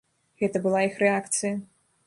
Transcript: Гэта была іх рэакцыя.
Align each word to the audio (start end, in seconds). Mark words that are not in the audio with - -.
Гэта 0.43 0.61
была 0.63 0.81
іх 0.87 0.97
рэакцыя. 1.05 1.53